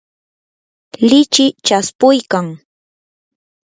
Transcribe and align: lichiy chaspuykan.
lichiy 1.09 1.51
chaspuykan. 1.65 2.47